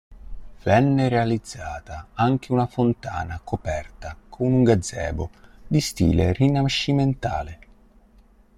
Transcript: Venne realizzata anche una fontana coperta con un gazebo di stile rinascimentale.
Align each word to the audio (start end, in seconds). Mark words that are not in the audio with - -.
Venne 0.63 1.09
realizzata 1.09 2.07
anche 2.15 2.51
una 2.51 2.65
fontana 2.65 3.39
coperta 3.43 4.17
con 4.29 4.51
un 4.51 4.63
gazebo 4.63 5.29
di 5.67 5.79
stile 5.79 6.33
rinascimentale. 6.33 7.59